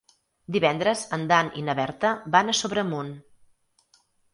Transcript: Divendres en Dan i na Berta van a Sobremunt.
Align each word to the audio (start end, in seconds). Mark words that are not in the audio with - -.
Divendres 0.55 1.03
en 1.19 1.27
Dan 1.33 1.53
i 1.61 1.65
na 1.69 1.77
Berta 1.83 2.15
van 2.39 2.51
a 2.51 2.59
Sobremunt. 2.65 3.17